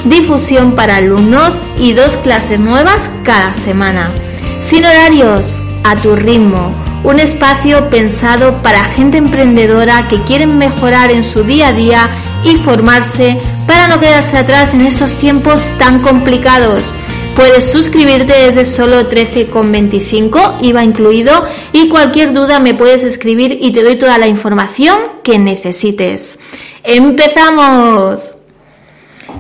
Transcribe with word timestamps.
difusión 0.06 0.74
para 0.74 0.96
alumnos 0.96 1.60
y 1.78 1.92
dos 1.92 2.16
clases 2.16 2.60
nuevas 2.60 3.10
cada 3.24 3.52
semana. 3.52 4.10
Sin 4.58 4.86
horarios, 4.86 5.60
a 5.84 5.96
tu 5.96 6.16
ritmo, 6.16 6.72
un 7.04 7.20
espacio 7.20 7.90
pensado 7.90 8.62
para 8.62 8.82
gente 8.84 9.18
emprendedora 9.18 10.08
que 10.08 10.22
quieren 10.22 10.56
mejorar 10.56 11.10
en 11.10 11.22
su 11.22 11.44
día 11.44 11.68
a 11.68 11.72
día 11.74 12.08
y 12.42 12.56
formarse 12.56 13.38
para 13.66 13.86
no 13.86 14.00
quedarse 14.00 14.38
atrás 14.38 14.72
en 14.72 14.80
estos 14.80 15.12
tiempos 15.12 15.60
tan 15.78 16.00
complicados. 16.00 16.94
Puedes 17.36 17.70
suscribirte 17.70 18.32
desde 18.32 18.64
solo 18.64 19.10
13,25 19.10 20.56
IVA 20.62 20.82
incluido 20.82 21.46
y 21.70 21.90
cualquier 21.90 22.32
duda 22.32 22.60
me 22.60 22.72
puedes 22.72 23.02
escribir 23.02 23.58
y 23.60 23.72
te 23.72 23.82
doy 23.82 23.98
toda 23.98 24.16
la 24.16 24.26
información 24.26 24.96
que 25.22 25.38
necesites. 25.38 26.38
¡Empezamos! 26.82 28.36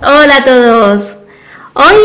Hola 0.02 0.36
a 0.36 0.44
todos. 0.44 1.14
Hoy 1.72 1.96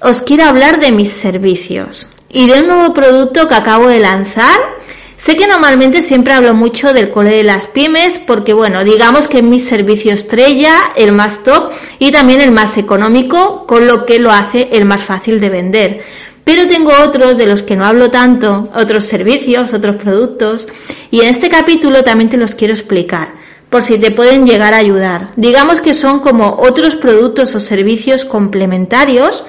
os 0.00 0.18
quiero 0.18 0.44
hablar 0.44 0.78
de 0.78 0.92
mis 0.92 1.10
servicios 1.10 2.06
y 2.28 2.46
de 2.48 2.60
un 2.60 2.68
nuevo 2.68 2.94
producto 2.94 3.48
que 3.48 3.54
acabo 3.56 3.88
de 3.88 3.98
lanzar 3.98 4.75
Sé 5.16 5.34
que 5.34 5.46
normalmente 5.46 6.02
siempre 6.02 6.34
hablo 6.34 6.52
mucho 6.52 6.92
del 6.92 7.10
cole 7.10 7.30
de 7.30 7.42
las 7.42 7.66
pymes 7.66 8.18
porque, 8.18 8.52
bueno, 8.52 8.84
digamos 8.84 9.28
que 9.28 9.38
es 9.38 9.42
mi 9.42 9.58
servicio 9.58 10.12
estrella, 10.12 10.74
el 10.94 11.12
más 11.12 11.42
top 11.42 11.72
y 11.98 12.12
también 12.12 12.42
el 12.42 12.50
más 12.50 12.76
económico, 12.76 13.66
con 13.66 13.86
lo 13.86 14.04
que 14.04 14.18
lo 14.18 14.30
hace 14.30 14.68
el 14.72 14.84
más 14.84 15.02
fácil 15.02 15.40
de 15.40 15.48
vender. 15.48 16.00
Pero 16.44 16.68
tengo 16.68 16.92
otros 17.02 17.38
de 17.38 17.46
los 17.46 17.62
que 17.62 17.76
no 17.76 17.86
hablo 17.86 18.10
tanto, 18.10 18.68
otros 18.74 19.06
servicios, 19.06 19.72
otros 19.72 19.96
productos, 19.96 20.68
y 21.10 21.22
en 21.22 21.28
este 21.28 21.48
capítulo 21.48 22.04
también 22.04 22.28
te 22.28 22.36
los 22.36 22.54
quiero 22.54 22.74
explicar, 22.74 23.32
por 23.70 23.82
si 23.82 23.98
te 23.98 24.10
pueden 24.10 24.46
llegar 24.46 24.74
a 24.74 24.78
ayudar. 24.78 25.32
Digamos 25.36 25.80
que 25.80 25.94
son 25.94 26.20
como 26.20 26.56
otros 26.60 26.94
productos 26.94 27.54
o 27.54 27.58
servicios 27.58 28.26
complementarios 28.26 29.44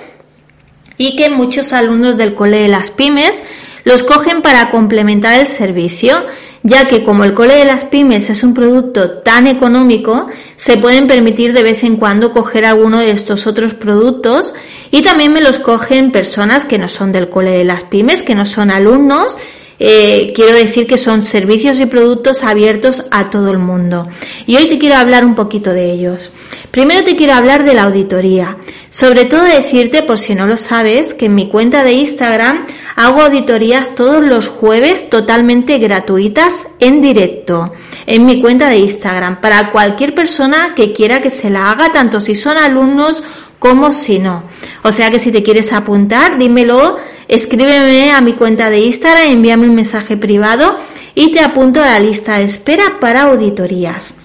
y 0.98 1.16
que 1.16 1.30
muchos 1.30 1.74
alumnos 1.74 2.18
del 2.18 2.34
cole 2.34 2.58
de 2.58 2.68
las 2.68 2.92
pymes 2.92 3.44
los 3.84 4.04
cogen 4.04 4.42
para 4.42 4.70
complementar 4.70 5.40
el 5.40 5.48
servicio, 5.48 6.26
ya 6.62 6.88
que 6.88 7.04
como 7.04 7.24
el 7.24 7.34
cole 7.34 7.56
de 7.56 7.64
las 7.64 7.86
pymes 7.86 8.30
es 8.30 8.44
un 8.44 8.54
producto 8.54 9.20
tan 9.20 9.48
económico, 9.48 10.28
se 10.58 10.78
pueden 10.78 11.08
permitir 11.08 11.54
de 11.54 11.64
vez 11.64 11.84
en 11.84 11.96
cuando 11.96 12.34
coger 12.34 12.66
alguno 12.66 13.00
de 13.00 13.12
estos 13.12 13.48
otros 13.48 13.74
productos 13.74 14.54
y 14.92 15.04
también 15.04 15.32
me 15.32 15.40
los 15.40 15.60
cogen 15.60 16.12
personas 16.12 16.66
que 16.66 16.78
no 16.78 16.90
son 16.90 17.14
del 17.14 17.30
cole 17.30 17.52
de 17.52 17.64
las 17.64 17.84
pymes, 17.84 18.24
que 18.24 18.36
no 18.36 18.46
son 18.46 18.72
alumnos 18.72 19.38
eh, 19.80 20.32
quiero 20.34 20.54
decir 20.54 20.88
que 20.88 20.98
son 20.98 21.22
servicios 21.22 21.80
y 21.80 21.86
productos 21.86 22.44
abiertos 22.44 23.06
a 23.12 23.30
todo 23.30 23.52
el 23.52 23.60
mundo. 23.60 24.08
Y 24.46 24.56
hoy 24.56 24.68
te 24.68 24.80
quiero 24.80 24.96
hablar 24.96 25.24
un 25.24 25.36
poquito 25.36 25.72
de 25.72 25.92
ellos. 25.92 26.32
Primero 26.72 27.04
te 27.04 27.16
quiero 27.16 27.34
hablar 27.34 27.64
de 27.64 27.74
la 27.74 27.84
auditoría. 27.84 28.58
Sobre 28.90 29.26
todo 29.26 29.44
decirte, 29.44 30.04
por 30.04 30.18
si 30.18 30.34
no 30.34 30.48
lo 30.48 30.58
sabes, 30.58 31.14
que 31.14 31.26
en 31.26 31.36
mi 31.36 31.48
cuenta 31.50 31.84
de 31.84 31.94
Instagram 31.94 32.66
hago 32.96 33.22
auditorías 33.22 33.94
todos 33.96 34.24
los 34.24 34.48
jueves 34.48 35.10
totalmente 35.10 35.78
gratuitas 35.78 36.68
en 36.80 37.02
directo. 37.02 37.74
En 38.06 38.26
mi 38.26 38.42
cuenta 38.42 38.70
de 38.70 38.78
Instagram. 38.78 39.42
Para 39.42 39.72
cualquier 39.72 40.16
persona 40.16 40.74
que 40.76 40.94
quiera 40.94 41.22
que 41.22 41.30
se 41.30 41.50
la 41.50 41.70
haga, 41.72 41.92
tanto 41.92 42.20
si 42.22 42.36
son 42.36 42.58
alumnos 42.58 43.24
como 43.60 43.92
si 43.92 44.20
no. 44.20 44.44
O 44.84 44.92
sea 44.92 45.10
que 45.10 45.20
si 45.20 45.32
te 45.32 45.44
quieres 45.44 45.74
apuntar, 45.74 46.38
dímelo, 46.38 46.98
escríbeme 47.28 48.12
a 48.12 48.22
mi 48.22 48.34
cuenta 48.34 48.70
de 48.70 48.80
Instagram, 48.80 49.32
envíame 49.32 49.68
un 49.68 49.76
mensaje 49.76 50.18
privado 50.18 50.78
y 51.16 51.32
te 51.32 51.40
apunto 51.40 51.82
a 51.82 51.86
la 51.86 52.00
lista 52.00 52.38
de 52.38 52.46
espera 52.46 53.00
para 53.00 53.24
auditorías. 53.24 54.16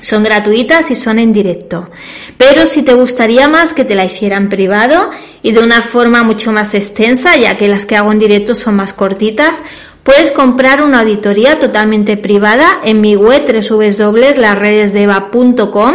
Son 0.00 0.22
gratuitas 0.22 0.90
y 0.90 0.96
son 0.96 1.18
en 1.18 1.32
directo. 1.32 1.90
Pero 2.36 2.66
si 2.66 2.82
te 2.82 2.92
gustaría 2.94 3.48
más 3.48 3.74
que 3.74 3.84
te 3.84 3.96
la 3.96 4.04
hicieran 4.04 4.48
privado 4.48 5.10
y 5.42 5.50
de 5.52 5.60
una 5.60 5.82
forma 5.82 6.22
mucho 6.22 6.52
más 6.52 6.74
extensa, 6.74 7.36
ya 7.36 7.56
que 7.56 7.66
las 7.66 7.84
que 7.84 7.96
hago 7.96 8.12
en 8.12 8.20
directo 8.20 8.54
son 8.54 8.76
más 8.76 8.92
cortitas, 8.92 9.64
puedes 10.04 10.30
comprar 10.30 10.82
una 10.82 11.00
auditoría 11.00 11.58
totalmente 11.58 12.16
privada 12.16 12.78
en 12.84 13.00
mi 13.00 13.16
web 13.16 13.44
www.lasredesdeva.com 13.44 15.94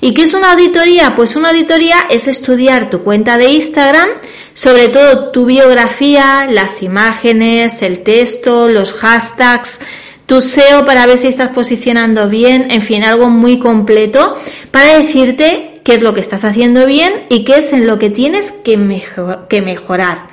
¿Y 0.00 0.12
qué 0.12 0.24
es 0.24 0.34
una 0.34 0.52
auditoría? 0.52 1.14
Pues 1.14 1.36
una 1.36 1.50
auditoría 1.50 1.96
es 2.10 2.28
estudiar 2.28 2.90
tu 2.90 3.02
cuenta 3.02 3.38
de 3.38 3.50
Instagram, 3.50 4.08
sobre 4.54 4.88
todo 4.88 5.30
tu 5.30 5.46
biografía, 5.46 6.46
las 6.50 6.82
imágenes, 6.82 7.82
el 7.82 8.02
texto, 8.02 8.68
los 8.68 8.92
hashtags, 8.92 9.80
tu 10.26 10.42
SEO 10.42 10.84
para 10.84 11.06
ver 11.06 11.18
si 11.18 11.28
estás 11.28 11.50
posicionando 11.50 12.28
bien, 12.28 12.70
en 12.70 12.82
fin, 12.82 13.04
algo 13.04 13.30
muy 13.30 13.58
completo 13.58 14.34
para 14.70 14.98
decirte 14.98 15.80
qué 15.84 15.94
es 15.94 16.02
lo 16.02 16.14
que 16.14 16.20
estás 16.20 16.44
haciendo 16.44 16.84
bien 16.84 17.26
y 17.28 17.44
qué 17.44 17.58
es 17.58 17.72
en 17.72 17.86
lo 17.86 17.98
que 17.98 18.10
tienes 18.10 18.52
que, 18.52 19.02
que 19.48 19.62
mejorar. 19.62 20.26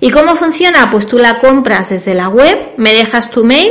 ¿Y 0.00 0.10
cómo 0.10 0.36
funciona? 0.36 0.90
Pues 0.90 1.06
tú 1.06 1.18
la 1.18 1.40
compras 1.40 1.90
desde 1.90 2.14
la 2.14 2.28
web, 2.28 2.56
me 2.76 2.94
dejas 2.94 3.30
tu 3.30 3.44
mail 3.44 3.70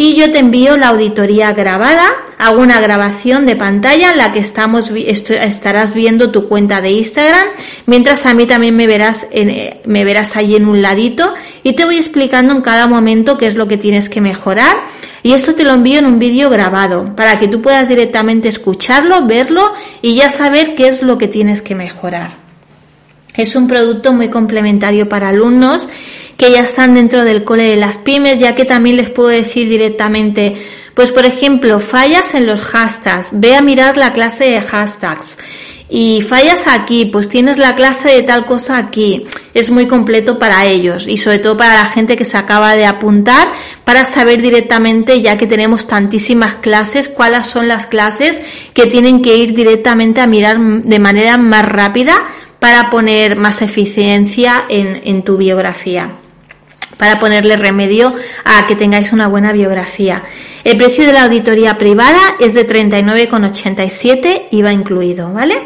y 0.00 0.14
yo 0.14 0.30
te 0.30 0.38
envío 0.38 0.76
la 0.76 0.90
auditoría 0.90 1.50
grabada, 1.54 2.06
hago 2.38 2.60
una 2.60 2.80
grabación 2.80 3.46
de 3.46 3.56
pantalla 3.56 4.12
en 4.12 4.18
la 4.18 4.32
que 4.32 4.38
estarás 4.38 5.92
viendo 5.92 6.30
tu 6.30 6.46
cuenta 6.46 6.80
de 6.80 6.90
Instagram, 6.90 7.48
mientras 7.86 8.24
a 8.24 8.32
mí 8.32 8.46
también 8.46 8.76
me 8.76 8.86
verás, 8.86 9.26
en, 9.32 9.80
me 9.86 10.04
verás 10.04 10.36
ahí 10.36 10.54
en 10.54 10.68
un 10.68 10.82
ladito. 10.82 11.34
Y 11.64 11.72
te 11.72 11.84
voy 11.84 11.96
explicando 11.96 12.54
en 12.54 12.62
cada 12.62 12.86
momento 12.86 13.38
qué 13.38 13.48
es 13.48 13.56
lo 13.56 13.66
que 13.66 13.76
tienes 13.76 14.08
que 14.08 14.20
mejorar. 14.20 14.76
Y 15.24 15.32
esto 15.32 15.56
te 15.56 15.64
lo 15.64 15.74
envío 15.74 15.98
en 15.98 16.06
un 16.06 16.20
vídeo 16.20 16.48
grabado 16.48 17.16
para 17.16 17.40
que 17.40 17.48
tú 17.48 17.60
puedas 17.60 17.88
directamente 17.88 18.48
escucharlo, 18.48 19.26
verlo 19.26 19.72
y 20.00 20.14
ya 20.14 20.30
saber 20.30 20.76
qué 20.76 20.86
es 20.86 21.02
lo 21.02 21.18
que 21.18 21.26
tienes 21.26 21.60
que 21.60 21.74
mejorar. 21.74 22.47
Es 23.38 23.54
un 23.54 23.68
producto 23.68 24.12
muy 24.12 24.30
complementario 24.30 25.08
para 25.08 25.28
alumnos 25.28 25.88
que 26.36 26.50
ya 26.50 26.62
están 26.62 26.94
dentro 26.94 27.22
del 27.24 27.44
cole 27.44 27.70
de 27.70 27.76
las 27.76 27.96
pymes, 27.96 28.40
ya 28.40 28.56
que 28.56 28.64
también 28.64 28.96
les 28.96 29.10
puedo 29.10 29.28
decir 29.28 29.68
directamente, 29.68 30.56
pues 30.92 31.12
por 31.12 31.24
ejemplo, 31.24 31.78
fallas 31.78 32.34
en 32.34 32.46
los 32.46 32.60
hashtags, 32.60 33.28
ve 33.30 33.54
a 33.54 33.62
mirar 33.62 33.96
la 33.96 34.12
clase 34.12 34.44
de 34.44 34.60
hashtags. 34.60 35.36
Y 35.88 36.20
fallas 36.20 36.66
aquí, 36.66 37.06
pues 37.06 37.28
tienes 37.28 37.58
la 37.58 37.76
clase 37.76 38.08
de 38.08 38.22
tal 38.22 38.44
cosa 38.44 38.76
aquí. 38.76 39.24
Es 39.54 39.70
muy 39.70 39.86
completo 39.86 40.38
para 40.38 40.66
ellos 40.66 41.06
y 41.06 41.16
sobre 41.16 41.38
todo 41.38 41.56
para 41.56 41.74
la 41.74 41.90
gente 41.90 42.16
que 42.16 42.24
se 42.24 42.36
acaba 42.36 42.74
de 42.74 42.86
apuntar 42.86 43.52
para 43.84 44.04
saber 44.04 44.42
directamente, 44.42 45.22
ya 45.22 45.38
que 45.38 45.46
tenemos 45.46 45.86
tantísimas 45.86 46.56
clases, 46.56 47.06
cuáles 47.06 47.46
son 47.46 47.68
las 47.68 47.86
clases 47.86 48.42
que 48.74 48.86
tienen 48.86 49.22
que 49.22 49.36
ir 49.36 49.54
directamente 49.54 50.20
a 50.20 50.26
mirar 50.26 50.58
de 50.58 50.98
manera 50.98 51.38
más 51.38 51.66
rápida 51.66 52.26
para 52.58 52.90
poner 52.90 53.36
más 53.36 53.62
eficiencia 53.62 54.64
en, 54.68 55.22
tu 55.22 55.36
biografía 55.36 56.10
para 56.96 57.20
ponerle 57.20 57.56
remedio 57.56 58.12
a 58.44 58.66
que 58.66 58.74
tengáis 58.74 59.12
una 59.12 59.28
buena 59.28 59.52
biografía. 59.52 60.24
El 60.64 60.76
precio 60.76 61.06
de 61.06 61.12
la 61.12 61.22
auditoría 61.22 61.78
privada 61.78 62.18
es 62.40 62.54
de 62.54 62.66
39,87 62.66 64.46
IVA 64.50 64.72
incluido, 64.72 65.32
¿vale? 65.32 65.60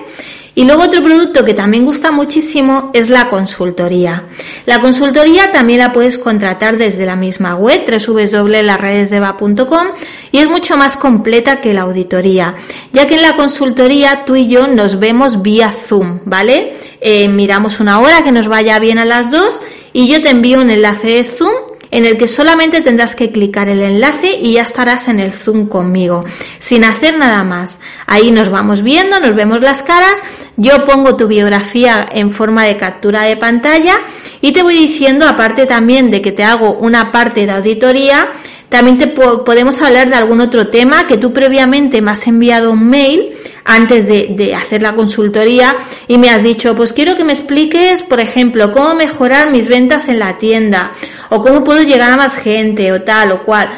Y 0.54 0.64
luego 0.64 0.82
otro 0.82 1.02
producto 1.02 1.44
que 1.44 1.54
también 1.54 1.86
gusta 1.86 2.12
muchísimo 2.12 2.90
es 2.92 3.08
la 3.08 3.30
consultoría. 3.30 4.24
La 4.66 4.82
consultoría 4.82 5.50
también 5.50 5.78
la 5.78 5.92
puedes 5.92 6.18
contratar 6.18 6.76
desde 6.76 7.06
la 7.06 7.16
misma 7.16 7.54
web, 7.54 7.86
www.larredesdeva.com 7.86 9.86
y 10.30 10.38
es 10.38 10.48
mucho 10.48 10.76
más 10.76 10.98
completa 10.98 11.62
que 11.62 11.72
la 11.72 11.80
auditoría, 11.82 12.56
ya 12.92 13.06
que 13.06 13.14
en 13.14 13.22
la 13.22 13.36
consultoría 13.36 14.24
tú 14.26 14.36
y 14.36 14.48
yo 14.48 14.68
nos 14.68 15.00
vemos 15.00 15.40
vía 15.40 15.70
Zoom, 15.70 16.18
¿vale? 16.26 16.74
Eh, 17.00 17.28
miramos 17.28 17.80
una 17.80 18.00
hora 18.00 18.22
que 18.22 18.32
nos 18.32 18.48
vaya 18.48 18.78
bien 18.78 18.98
a 18.98 19.06
las 19.06 19.30
dos 19.30 19.62
y 19.94 20.08
yo 20.08 20.20
te 20.20 20.28
envío 20.30 20.60
un 20.60 20.70
enlace 20.70 21.08
de 21.08 21.24
Zoom 21.24 21.71
en 21.92 22.06
el 22.06 22.16
que 22.16 22.26
solamente 22.26 22.80
tendrás 22.80 23.14
que 23.14 23.30
clicar 23.30 23.68
el 23.68 23.82
enlace 23.82 24.38
y 24.40 24.54
ya 24.54 24.62
estarás 24.62 25.08
en 25.08 25.20
el 25.20 25.30
Zoom 25.30 25.66
conmigo, 25.66 26.24
sin 26.58 26.84
hacer 26.84 27.18
nada 27.18 27.44
más. 27.44 27.80
Ahí 28.06 28.30
nos 28.32 28.50
vamos 28.50 28.82
viendo, 28.82 29.20
nos 29.20 29.36
vemos 29.36 29.60
las 29.60 29.82
caras, 29.82 30.24
yo 30.56 30.86
pongo 30.86 31.16
tu 31.16 31.28
biografía 31.28 32.08
en 32.10 32.32
forma 32.32 32.64
de 32.64 32.78
captura 32.78 33.22
de 33.22 33.36
pantalla 33.36 33.94
y 34.40 34.52
te 34.52 34.62
voy 34.62 34.74
diciendo, 34.74 35.28
aparte 35.28 35.66
también 35.66 36.10
de 36.10 36.22
que 36.22 36.32
te 36.32 36.44
hago 36.44 36.72
una 36.72 37.12
parte 37.12 37.44
de 37.44 37.52
auditoría, 37.52 38.28
también 38.72 38.96
te 38.96 39.06
podemos 39.06 39.82
hablar 39.82 40.08
de 40.08 40.16
algún 40.16 40.40
otro 40.40 40.68
tema 40.68 41.06
que 41.06 41.18
tú 41.18 41.34
previamente 41.34 42.00
me 42.00 42.10
has 42.10 42.26
enviado 42.26 42.72
un 42.72 42.88
mail 42.88 43.34
antes 43.66 44.06
de, 44.06 44.28
de, 44.30 44.54
hacer 44.54 44.80
la 44.80 44.94
consultoría 44.94 45.76
y 46.08 46.16
me 46.16 46.30
has 46.30 46.42
dicho, 46.42 46.74
pues 46.74 46.94
quiero 46.94 47.14
que 47.14 47.22
me 47.22 47.34
expliques, 47.34 48.00
por 48.00 48.18
ejemplo, 48.18 48.72
cómo 48.72 48.94
mejorar 48.94 49.50
mis 49.50 49.68
ventas 49.68 50.08
en 50.08 50.18
la 50.18 50.38
tienda 50.38 50.92
o 51.28 51.42
cómo 51.42 51.62
puedo 51.62 51.82
llegar 51.82 52.10
a 52.10 52.16
más 52.16 52.34
gente 52.34 52.92
o 52.92 53.02
tal 53.02 53.32
o 53.32 53.44
cual. 53.44 53.68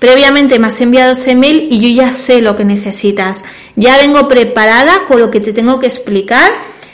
Previamente 0.00 0.58
me 0.58 0.66
has 0.66 0.80
enviado 0.80 1.12
ese 1.12 1.36
mail 1.36 1.68
y 1.70 1.78
yo 1.78 2.02
ya 2.02 2.10
sé 2.10 2.40
lo 2.40 2.56
que 2.56 2.64
necesitas. 2.64 3.44
Ya 3.76 3.98
vengo 3.98 4.26
preparada 4.26 5.04
con 5.06 5.20
lo 5.20 5.30
que 5.30 5.40
te 5.40 5.52
tengo 5.52 5.78
que 5.78 5.86
explicar 5.86 6.50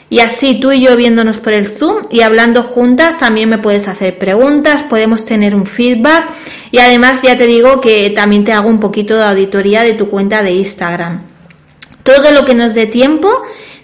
y 0.09 0.21
así 0.21 0.61
tú 0.61 0.71
y 0.73 0.81
yo 0.81 0.97
viéndonos 0.97 1.39
por 1.39 1.53
el 1.53 1.67
Zoom 1.67 2.07
y 2.11 2.21
hablando 2.21 2.63
juntas 2.63 3.19
también 3.19 3.49
me 3.49 3.59
puedes 3.59 3.89
hacer 3.89 4.19
preguntas, 4.19 4.85
podemos 4.85 5.25
tener 5.25 5.55
un 5.55 5.67
feedback 5.67 6.31
y 6.71 6.79
además 6.79 7.23
ya 7.23 7.37
te 7.37 7.47
digo 7.47 7.81
que 7.81 8.11
también 8.11 8.45
te 8.45 8.53
hago 8.53 8.69
un 8.69 8.79
poquito 8.79 9.17
de 9.17 9.25
auditoría 9.25 9.83
de 9.83 9.95
tu 9.95 10.09
cuenta 10.09 10.43
de 10.43 10.53
Instagram. 10.53 11.23
Todo 12.05 12.31
lo 12.31 12.45
que 12.45 12.55
nos 12.55 12.75
dé 12.75 12.87
tiempo 12.87 13.29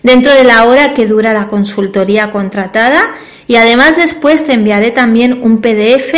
dentro 0.05 0.33
de 0.33 0.45
la 0.45 0.65
hora 0.65 0.95
que 0.95 1.07
dura 1.07 1.33
la 1.33 1.49
consultoría 1.49 2.31
contratada 2.31 3.03
y 3.49 3.57
además 3.57 3.97
después 3.97 4.45
te 4.45 4.53
enviaré 4.53 4.93
también 4.93 5.41
un 5.43 5.61
PDF 5.61 6.15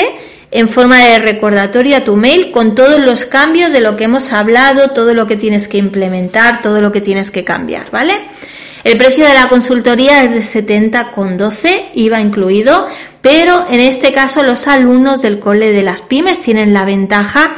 en 0.50 0.68
forma 0.68 1.02
de 1.02 1.18
recordatorio 1.18 1.96
a 1.96 2.04
tu 2.04 2.16
mail 2.16 2.52
con 2.52 2.74
todos 2.74 3.00
los 3.00 3.24
cambios 3.24 3.72
de 3.72 3.80
lo 3.80 3.96
que 3.96 4.04
hemos 4.04 4.32
hablado, 4.32 4.90
todo 4.90 5.14
lo 5.14 5.26
que 5.26 5.36
tienes 5.36 5.66
que 5.66 5.78
implementar, 5.78 6.60
todo 6.62 6.82
lo 6.82 6.92
que 6.92 7.00
tienes 7.00 7.30
que 7.30 7.42
cambiar, 7.42 7.90
¿vale? 7.90 8.20
El 8.84 8.98
precio 8.98 9.26
de 9.26 9.32
la 9.32 9.48
consultoría 9.48 10.22
es 10.24 10.32
de 10.32 10.40
70,12, 10.40 11.86
IVA 11.94 12.20
incluido, 12.20 12.86
pero 13.22 13.66
en 13.70 13.80
este 13.80 14.12
caso 14.12 14.42
los 14.42 14.68
alumnos 14.68 15.22
del 15.22 15.38
cole 15.38 15.72
de 15.72 15.82
las 15.82 16.02
pymes 16.02 16.42
tienen 16.42 16.74
la 16.74 16.84
ventaja 16.84 17.54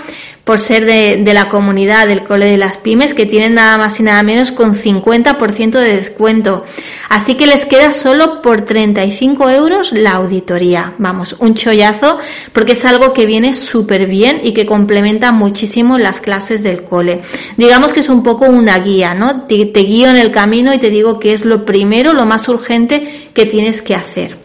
por 0.47 0.61
ser 0.61 0.85
de, 0.85 1.35
la 1.35 1.49
comunidad 1.49 2.07
del 2.07 2.23
Cole 2.23 2.47
de 2.47 2.57
las 2.57 2.79
Pymes, 2.79 3.15
que 3.15 3.27
tienen 3.27 3.55
nada 3.55 3.79
más 3.79 3.99
y 3.99 4.05
nada 4.05 4.23
menos 4.23 4.53
con 4.53 4.77
50% 4.77 5.73
de 5.73 5.97
descuento. 5.97 6.65
Así 7.09 7.35
que 7.35 7.49
les 7.49 7.67
queda 7.67 7.91
solo 7.91 8.43
por 8.43 8.61
35 8.61 9.51
euros 9.51 9.91
la 9.91 10.13
auditoría. 10.13 10.95
Vamos, 10.99 11.35
un 11.41 11.55
chollazo, 11.55 12.19
porque 12.53 12.75
es 12.75 12.85
algo 12.85 13.13
que 13.13 13.27
viene 13.27 13.55
súper 13.55 14.07
bien 14.07 14.41
y 14.45 14.53
que 14.53 14.67
complementa 14.67 15.33
muchísimo 15.33 15.99
las 15.99 16.21
clases 16.21 16.63
del 16.63 16.85
cole. 16.85 17.23
Digamos 17.57 17.93
que 17.93 17.99
es 17.99 18.09
un 18.09 18.23
poco 18.23 18.45
una 18.45 18.79
guía, 18.79 19.15
¿no? 19.15 19.47
te 19.49 19.57
guío 19.57 20.11
en 20.11 20.17
el 20.17 20.31
camino 20.31 20.73
y 20.73 20.79
te 20.79 20.91
digo 20.91 21.19
que 21.19 21.33
es 21.33 21.45
lo 21.45 21.65
primero, 21.65 22.13
lo 22.13 22.25
más 22.25 22.49
urgente 22.49 23.03
que 23.35 23.47
tienes 23.47 23.83
que 23.83 23.97
hacer. 23.97 24.39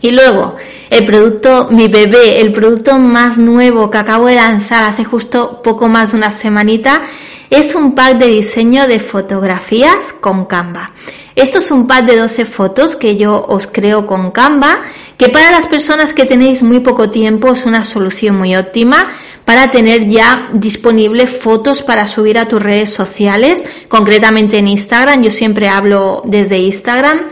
Y 0.00 0.12
luego, 0.12 0.56
el 0.90 1.04
producto, 1.04 1.68
mi 1.70 1.86
bebé, 1.86 2.40
el 2.40 2.52
producto 2.52 2.98
más 2.98 3.38
nuevo 3.38 3.90
que 3.90 3.98
acabo 3.98 4.26
de 4.26 4.34
lanzar 4.34 4.82
hace 4.82 5.04
justo 5.04 5.62
poco 5.62 5.88
más 5.88 6.10
de 6.10 6.18
una 6.18 6.32
semanita, 6.32 7.02
es 7.48 7.76
un 7.76 7.94
pack 7.94 8.18
de 8.18 8.26
diseño 8.26 8.88
de 8.88 8.98
fotografías 8.98 10.12
con 10.20 10.46
Canva. 10.46 10.92
Esto 11.36 11.58
es 11.58 11.70
un 11.70 11.86
pack 11.86 12.06
de 12.06 12.16
12 12.16 12.44
fotos 12.44 12.96
que 12.96 13.16
yo 13.16 13.44
os 13.48 13.68
creo 13.68 14.04
con 14.04 14.32
Canva, 14.32 14.80
que 15.16 15.28
para 15.28 15.52
las 15.52 15.66
personas 15.66 16.12
que 16.12 16.24
tenéis 16.24 16.62
muy 16.62 16.80
poco 16.80 17.08
tiempo 17.08 17.52
es 17.52 17.66
una 17.66 17.84
solución 17.84 18.36
muy 18.36 18.56
óptima 18.56 19.08
para 19.44 19.70
tener 19.70 20.06
ya 20.06 20.50
disponible 20.52 21.28
fotos 21.28 21.82
para 21.82 22.08
subir 22.08 22.36
a 22.36 22.48
tus 22.48 22.60
redes 22.60 22.92
sociales, 22.92 23.64
concretamente 23.88 24.58
en 24.58 24.66
Instagram. 24.66 25.22
Yo 25.22 25.30
siempre 25.30 25.68
hablo 25.68 26.22
desde 26.24 26.58
Instagram 26.58 27.30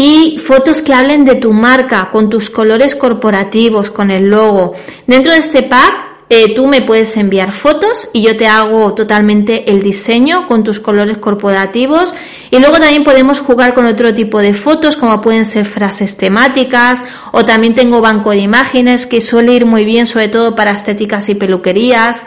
y 0.00 0.38
fotos 0.38 0.80
que 0.80 0.94
hablen 0.94 1.24
de 1.24 1.34
tu 1.34 1.52
marca, 1.52 2.08
con 2.12 2.30
tus 2.30 2.50
colores 2.50 2.94
corporativos, 2.94 3.90
con 3.90 4.12
el 4.12 4.30
logo. 4.30 4.72
Dentro 5.08 5.32
de 5.32 5.38
este 5.38 5.64
pack 5.64 6.22
eh, 6.28 6.54
tú 6.54 6.68
me 6.68 6.82
puedes 6.82 7.16
enviar 7.16 7.50
fotos 7.50 8.08
y 8.12 8.22
yo 8.22 8.36
te 8.36 8.46
hago 8.46 8.94
totalmente 8.94 9.68
el 9.68 9.82
diseño 9.82 10.46
con 10.46 10.62
tus 10.62 10.78
colores 10.78 11.18
corporativos 11.18 12.14
y 12.52 12.60
luego 12.60 12.78
también 12.78 13.02
podemos 13.02 13.40
jugar 13.40 13.74
con 13.74 13.86
otro 13.86 14.14
tipo 14.14 14.38
de 14.38 14.54
fotos 14.54 14.94
como 14.94 15.20
pueden 15.20 15.44
ser 15.44 15.66
frases 15.66 16.16
temáticas 16.16 17.02
o 17.32 17.44
también 17.44 17.74
tengo 17.74 18.00
banco 18.00 18.30
de 18.30 18.38
imágenes 18.38 19.04
que 19.04 19.20
suele 19.20 19.54
ir 19.54 19.66
muy 19.66 19.84
bien 19.84 20.06
sobre 20.06 20.28
todo 20.28 20.54
para 20.54 20.70
estéticas 20.70 21.28
y 21.28 21.34
peluquerías. 21.34 22.24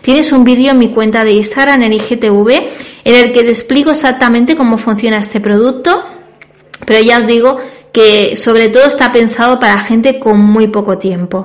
Tienes 0.00 0.32
un 0.32 0.42
vídeo 0.42 0.70
en 0.70 0.78
mi 0.78 0.88
cuenta 0.88 1.22
de 1.22 1.32
Instagram 1.32 1.82
en 1.82 1.92
IGTV 1.92 2.48
en 3.04 3.14
el 3.14 3.32
que 3.32 3.42
te 3.42 3.50
explico 3.50 3.90
exactamente 3.90 4.56
cómo 4.56 4.78
funciona 4.78 5.18
este 5.18 5.38
producto 5.38 6.02
pero 6.84 7.00
ya 7.00 7.18
os 7.18 7.26
digo 7.26 7.58
que 7.92 8.36
sobre 8.36 8.68
todo 8.68 8.84
está 8.86 9.12
pensado 9.12 9.58
para 9.58 9.80
gente 9.80 10.18
con 10.18 10.38
muy 10.38 10.68
poco 10.68 10.98
tiempo. 10.98 11.44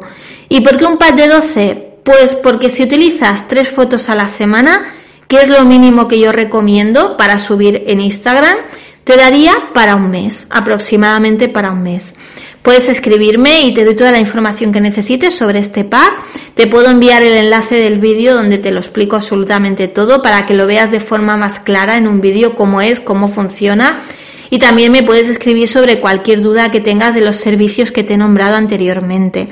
¿Y 0.50 0.62
por 0.62 0.78
qué 0.78 0.86
un 0.86 0.98
pack 0.98 1.16
de 1.16 1.28
12? 1.28 1.88
Pues 2.04 2.36
porque 2.36 2.70
si 2.70 2.84
utilizas 2.84 3.48
tres 3.48 3.70
fotos 3.70 4.10
a 4.10 4.16
la 4.16 4.28
semana, 4.28 4.86
que 5.28 5.42
es 5.42 5.48
lo 5.48 5.66
mínimo 5.66 6.08
que 6.08 6.20
yo 6.20 6.32
recomiendo 6.32 7.18
para 7.18 7.40
subir 7.40 7.84
en 7.88 8.00
Instagram, 8.00 8.58
te 9.04 9.18
daría 9.18 9.54
para 9.74 9.96
un 9.96 10.10
mes, 10.12 10.48
aproximadamente 10.50 11.48
para 11.48 11.72
un 11.72 11.84
mes. 11.84 12.16
Puedes 12.62 12.90
escribirme 12.90 13.62
y 13.62 13.74
te 13.76 13.86
doy 13.86 13.96
toda 13.96 14.12
la 14.12 14.20
información 14.20 14.72
que 14.72 14.82
necesites 14.82 15.36
sobre 15.36 15.60
este 15.60 15.84
pack. 15.84 16.24
Te 16.56 16.66
puedo 16.66 16.90
enviar 16.90 17.22
el 17.22 17.34
enlace 17.34 17.76
del 17.76 18.00
vídeo 18.00 18.34
donde 18.34 18.58
te 18.58 18.72
lo 18.72 18.80
explico 18.80 19.16
absolutamente 19.16 19.88
todo 19.88 20.24
para 20.24 20.48
que 20.48 20.56
lo 20.56 20.66
veas 20.66 20.92
de 20.92 21.00
forma 21.00 21.38
más 21.38 21.60
clara 21.60 21.98
en 21.98 22.08
un 22.08 22.22
vídeo 22.22 22.56
cómo 22.56 22.82
es, 22.82 23.00
cómo 23.00 23.28
funciona 23.28 24.02
y 24.50 24.60
también 24.60 24.92
me 24.92 25.04
puedes 25.04 25.28
escribir 25.28 25.68
sobre 25.68 26.00
cualquier 26.00 26.42
duda 26.42 26.72
que 26.72 26.82
tengas 26.82 27.16
de 27.16 27.22
los 27.22 27.38
servicios 27.38 27.92
que 27.92 28.04
te 28.04 28.14
he 28.14 28.18
nombrado 28.18 28.56
anteriormente. 28.56 29.48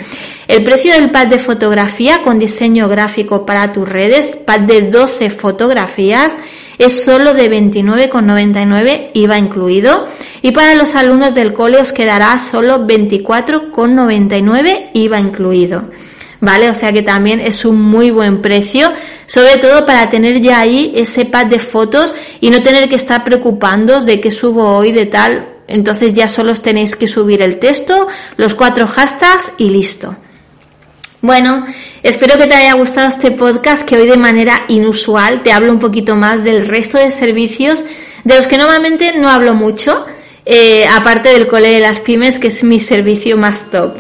El 0.48 0.64
precio 0.64 0.94
del 0.94 1.12
pad 1.12 1.28
de 1.28 1.40
fotografía 1.40 2.24
con 2.24 2.40
diseño 2.40 2.88
gráfico 2.88 3.46
para 3.46 3.74
tus 3.74 3.88
redes, 3.88 4.36
pad 4.36 4.62
de 4.62 4.84
12 4.84 5.30
fotografías, 5.30 6.38
es 6.78 7.04
solo 7.04 7.34
de 7.34 7.52
29,99 7.52 9.10
IVA 9.14 9.38
incluido 9.38 10.08
y 10.42 10.52
para 10.52 10.76
los 10.76 10.96
alumnos 10.96 11.36
del 11.36 11.54
cole 11.54 11.80
os 11.80 11.92
quedará 11.92 12.40
solo 12.40 12.88
24,99 12.88 14.92
IVA 14.94 15.20
incluido. 15.20 15.84
¿Vale? 16.44 16.70
O 16.70 16.76
sea 16.76 16.92
que 16.92 17.02
también 17.02 17.40
es 17.40 17.64
un 17.64 17.82
muy 17.82 18.12
buen 18.12 18.42
precio, 18.42 18.92
sobre 19.28 19.56
todo 19.58 19.86
para 19.86 20.10
tener 20.10 20.42
ya 20.42 20.60
ahí 20.60 20.92
ese 20.94 21.24
pad 21.24 21.46
de 21.46 21.58
fotos 21.58 22.14
y 22.42 22.50
no 22.50 22.62
tener 22.62 22.90
que 22.90 22.98
estar 22.98 23.24
preocupándoos 23.24 24.06
de 24.06 24.20
qué 24.20 24.30
subo 24.30 24.76
hoy, 24.78 24.92
de 24.92 25.06
tal. 25.06 25.48
Entonces 25.68 26.14
ya 26.14 26.28
solo 26.28 26.52
os 26.52 26.62
tenéis 26.62 26.98
que 26.98 27.08
subir 27.08 27.42
el 27.42 27.60
texto, 27.60 28.08
los 28.36 28.56
cuatro 28.56 28.88
hashtags 28.88 29.54
y 29.58 29.70
listo. 29.70 30.18
Bueno, 31.22 31.64
espero 32.04 32.38
que 32.38 32.48
te 32.48 32.56
haya 32.56 32.74
gustado 32.74 33.08
este 33.08 33.32
podcast 33.32 33.88
que 33.88 33.96
hoy 33.96 34.06
de 34.06 34.18
manera 34.18 34.66
inusual 34.68 35.44
te 35.44 35.54
hablo 35.54 35.72
un 35.72 35.80
poquito 35.80 36.18
más 36.18 36.44
del 36.44 36.68
resto 36.68 36.98
de 36.98 37.12
servicios 37.12 37.86
de 38.26 38.36
los 38.36 38.48
que 38.48 38.58
normalmente 38.58 39.18
no 39.18 39.30
hablo 39.30 39.54
mucho, 39.54 40.06
eh, 40.46 40.86
aparte 40.92 41.30
del 41.30 41.48
cole 41.48 41.70
de 41.70 41.80
las 41.80 42.02
pymes 42.02 42.38
que 42.38 42.48
es 42.48 42.66
mi 42.66 42.82
servicio 42.82 43.38
más 43.38 43.72
top. 43.72 43.96